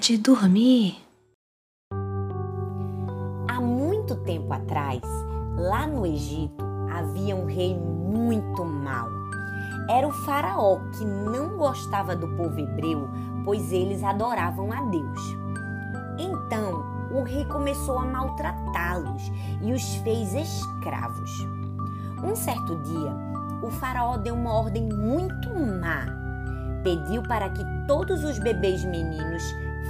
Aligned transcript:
De 0.00 0.16
dormir. 0.16 0.96
Há 3.50 3.60
muito 3.60 4.14
tempo 4.22 4.52
atrás, 4.52 5.02
lá 5.56 5.86
no 5.86 6.06
Egito, 6.06 6.64
havia 6.90 7.34
um 7.34 7.44
rei 7.44 7.76
muito 7.76 8.64
mau. 8.64 9.08
Era 9.90 10.06
o 10.06 10.12
faraó 10.24 10.78
que 10.96 11.04
não 11.04 11.58
gostava 11.58 12.14
do 12.16 12.28
povo 12.36 12.58
hebreu, 12.58 13.08
pois 13.44 13.70
eles 13.72 14.02
adoravam 14.02 14.72
a 14.72 14.80
Deus. 14.82 15.20
Então, 16.18 16.82
o 17.10 17.22
rei 17.22 17.44
começou 17.46 17.98
a 17.98 18.06
maltratá-los 18.06 19.30
e 19.60 19.72
os 19.72 19.96
fez 19.96 20.32
escravos. 20.32 21.30
Um 22.22 22.34
certo 22.34 22.76
dia, 22.76 23.12
o 23.62 23.70
faraó 23.70 24.16
deu 24.16 24.34
uma 24.34 24.54
ordem 24.54 24.88
muito 24.88 25.50
má 25.50 26.18
pediu 26.82 27.22
para 27.22 27.50
que 27.50 27.62
todos 27.86 28.24
os 28.24 28.38
bebês 28.38 28.84
meninos, 28.84 29.42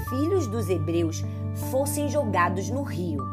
filhos 0.09 0.47
dos 0.47 0.69
hebreus, 0.69 1.25
fossem 1.71 2.09
jogados 2.09 2.71
no 2.71 2.83
rio. 2.83 3.27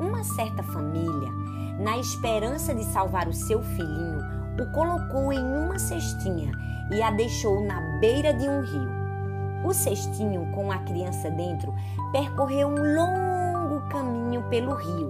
Uma 0.00 0.24
certa 0.24 0.62
família, 0.62 1.30
na 1.78 1.98
esperança 1.98 2.74
de 2.74 2.84
salvar 2.84 3.28
o 3.28 3.32
seu 3.32 3.62
filhinho, 3.62 4.20
o 4.60 4.72
colocou 4.72 5.32
em 5.32 5.42
uma 5.42 5.78
cestinha 5.78 6.52
e 6.90 7.02
a 7.02 7.10
deixou 7.10 7.64
na 7.64 7.80
beira 8.00 8.34
de 8.34 8.48
um 8.48 8.60
rio. 8.60 8.90
O 9.64 9.72
cestinho, 9.72 10.50
com 10.52 10.70
a 10.72 10.78
criança 10.78 11.30
dentro, 11.30 11.72
percorreu 12.10 12.68
um 12.68 12.94
longo 12.94 13.80
caminho 13.88 14.42
pelo 14.50 14.74
rio, 14.74 15.08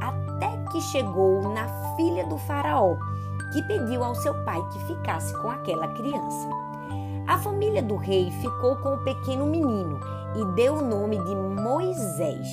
até 0.00 0.50
que 0.70 0.80
chegou 0.80 1.42
na 1.54 1.68
filha 1.96 2.26
do 2.26 2.36
Faraó, 2.36 2.96
que 3.52 3.62
pediu 3.62 4.02
ao 4.02 4.14
seu 4.16 4.34
pai 4.44 4.60
que 4.72 4.78
ficasse 4.86 5.32
com 5.40 5.50
aquela 5.50 5.88
criança. 5.88 6.48
A 7.28 7.38
família 7.38 7.82
do 7.82 7.96
rei 7.96 8.30
ficou 8.40 8.76
com 8.76 8.94
o 8.94 9.04
pequeno 9.04 9.46
menino 9.46 10.00
e 10.34 10.44
deu 10.54 10.74
o 10.74 10.82
nome 10.82 11.18
de 11.18 11.34
Moisés. 11.34 12.48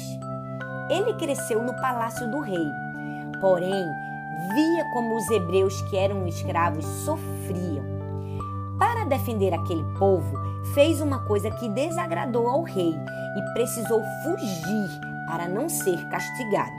Ele 0.89 1.13
cresceu 1.13 1.63
no 1.63 1.73
palácio 1.81 2.29
do 2.29 2.41
rei, 2.41 2.71
porém 3.39 3.85
via 4.53 4.85
como 4.93 5.15
os 5.15 5.29
hebreus 5.29 5.81
que 5.83 5.97
eram 5.97 6.27
escravos 6.27 6.85
sofriam. 6.85 7.83
Para 8.77 9.05
defender 9.05 9.53
aquele 9.53 9.83
povo, 9.97 10.37
fez 10.73 11.01
uma 11.01 11.19
coisa 11.25 11.51
que 11.51 11.69
desagradou 11.69 12.47
ao 12.47 12.63
rei 12.63 12.93
e 13.37 13.53
precisou 13.53 14.01
fugir 14.23 15.01
para 15.27 15.47
não 15.47 15.69
ser 15.69 15.97
castigado. 16.09 16.71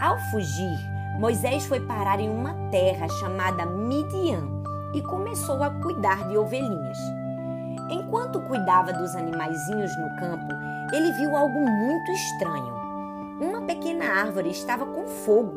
Ao 0.00 0.18
fugir, 0.30 0.78
Moisés 1.18 1.66
foi 1.66 1.80
parar 1.80 2.18
em 2.18 2.30
uma 2.30 2.54
terra 2.70 3.08
chamada 3.20 3.66
Midian 3.66 4.62
e 4.94 5.02
começou 5.02 5.62
a 5.62 5.70
cuidar 5.70 6.26
de 6.28 6.36
ovelhinhas. 6.36 6.98
Enquanto 7.92 8.40
cuidava 8.40 8.90
dos 8.90 9.14
animaizinhos 9.14 9.94
no 9.98 10.16
campo, 10.16 10.48
ele 10.94 11.12
viu 11.12 11.36
algo 11.36 11.60
muito 11.60 12.10
estranho. 12.10 12.74
Uma 13.38 13.60
pequena 13.60 14.06
árvore 14.06 14.48
estava 14.48 14.86
com 14.86 15.06
fogo, 15.06 15.52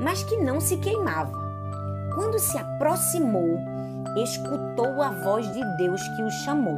mas 0.00 0.22
que 0.22 0.36
não 0.36 0.60
se 0.60 0.76
queimava. 0.76 1.32
Quando 2.14 2.38
se 2.38 2.56
aproximou, 2.56 3.58
escutou 4.22 5.02
a 5.02 5.10
voz 5.10 5.52
de 5.52 5.76
Deus 5.76 6.00
que 6.14 6.22
o 6.22 6.30
chamou. 6.30 6.76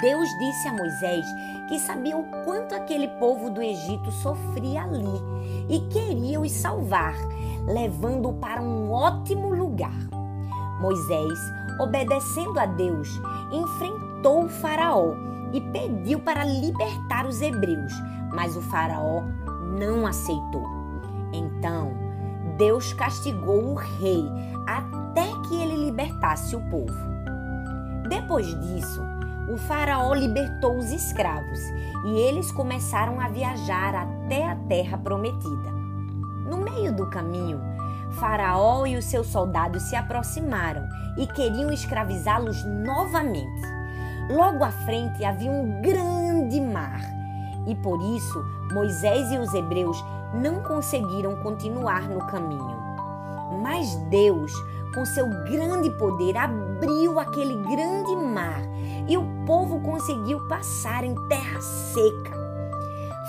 Deus 0.00 0.28
disse 0.40 0.66
a 0.66 0.72
Moisés 0.72 1.26
que 1.68 1.78
sabia 1.78 2.16
o 2.16 2.24
quanto 2.44 2.74
aquele 2.74 3.06
povo 3.20 3.48
do 3.48 3.62
Egito 3.62 4.10
sofria 4.10 4.82
ali 4.82 5.22
e 5.68 5.80
queria 5.88 6.40
os 6.40 6.50
salvar, 6.50 7.14
levando-o 7.64 8.32
para 8.34 8.60
um 8.60 8.90
ótimo 8.90 9.54
lugar. 9.54 10.17
Moisés, 10.80 11.38
obedecendo 11.78 12.58
a 12.58 12.66
Deus, 12.66 13.20
enfrentou 13.52 14.44
o 14.44 14.48
Faraó 14.48 15.14
e 15.52 15.60
pediu 15.60 16.20
para 16.20 16.44
libertar 16.44 17.26
os 17.26 17.40
hebreus, 17.40 17.92
mas 18.32 18.56
o 18.56 18.62
Faraó 18.62 19.22
não 19.78 20.06
aceitou. 20.06 20.66
Então, 21.32 21.92
Deus 22.56 22.92
castigou 22.92 23.72
o 23.72 23.74
rei 23.74 24.24
até 24.66 25.26
que 25.48 25.54
ele 25.60 25.84
libertasse 25.86 26.54
o 26.56 26.60
povo. 26.68 27.08
Depois 28.08 28.46
disso, 28.60 29.02
o 29.48 29.56
Faraó 29.56 30.12
libertou 30.14 30.76
os 30.76 30.90
escravos 30.90 31.58
e 32.06 32.18
eles 32.18 32.52
começaram 32.52 33.20
a 33.20 33.28
viajar 33.28 33.94
até 33.94 34.48
a 34.48 34.56
terra 34.56 34.98
prometida. 34.98 35.72
No 36.48 36.58
meio 36.58 36.94
do 36.94 37.08
caminho, 37.08 37.60
Faraó 38.20 38.86
e 38.86 38.96
os 38.96 39.04
seus 39.04 39.26
soldados 39.28 39.82
se 39.84 39.96
aproximaram 39.96 40.88
e 41.16 41.26
queriam 41.26 41.70
escravizá-los 41.70 42.64
novamente. 42.64 43.62
Logo 44.30 44.62
à 44.64 44.70
frente 44.70 45.24
havia 45.24 45.50
um 45.50 45.80
grande 45.80 46.60
mar 46.60 47.00
e 47.66 47.74
por 47.76 48.00
isso 48.16 48.44
Moisés 48.72 49.30
e 49.30 49.38
os 49.38 49.52
hebreus 49.54 50.02
não 50.34 50.62
conseguiram 50.62 51.36
continuar 51.42 52.02
no 52.02 52.20
caminho. 52.26 52.76
Mas 53.62 53.94
Deus, 54.10 54.52
com 54.94 55.04
seu 55.04 55.28
grande 55.44 55.90
poder, 55.98 56.36
abriu 56.36 57.18
aquele 57.18 57.56
grande 57.62 58.16
mar 58.16 58.60
e 59.06 59.16
o 59.16 59.24
povo 59.46 59.80
conseguiu 59.80 60.46
passar 60.48 61.04
em 61.04 61.14
terra 61.28 61.60
seca. 61.60 62.38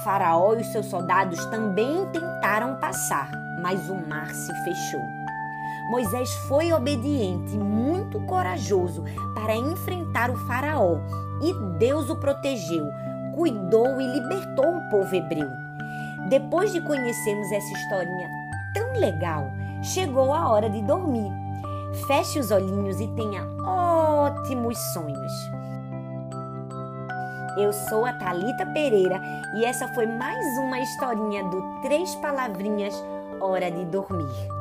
Faraó 0.03 0.55
e 0.55 0.61
os 0.61 0.71
seus 0.71 0.85
soldados 0.85 1.43
também 1.47 2.05
tentaram 2.07 2.75
passar, 2.75 3.29
mas 3.61 3.89
o 3.89 3.95
mar 3.95 4.29
se 4.31 4.53
fechou. 4.63 5.01
Moisés 5.89 6.31
foi 6.47 6.71
obediente, 6.71 7.57
muito 7.57 8.19
corajoso 8.21 9.03
para 9.33 9.55
enfrentar 9.55 10.29
o 10.29 10.37
Faraó 10.45 10.99
e 11.41 11.53
Deus 11.79 12.09
o 12.09 12.15
protegeu, 12.15 12.85
cuidou 13.33 13.99
e 13.99 14.05
libertou 14.05 14.77
o 14.77 14.89
povo 14.89 15.15
hebreu. 15.15 15.49
Depois 16.29 16.71
de 16.71 16.81
conhecermos 16.81 17.51
essa 17.51 17.73
historinha 17.73 18.29
tão 18.73 18.93
legal, 18.99 19.51
chegou 19.81 20.33
a 20.33 20.49
hora 20.49 20.69
de 20.69 20.81
dormir. 20.83 21.31
Feche 22.05 22.39
os 22.39 22.51
olhinhos 22.51 22.99
e 22.99 23.07
tenha 23.07 23.43
ótimos 23.63 24.77
sonhos. 24.93 25.31
Eu 27.57 27.73
sou 27.73 28.05
a 28.05 28.13
Talita 28.13 28.65
Pereira 28.67 29.19
e 29.55 29.65
essa 29.65 29.87
foi 29.89 30.05
mais 30.05 30.45
uma 30.59 30.79
historinha 30.79 31.43
do 31.45 31.81
Três 31.81 32.13
Palavrinhas 32.15 32.93
hora 33.41 33.71
de 33.71 33.85
dormir. 33.85 34.58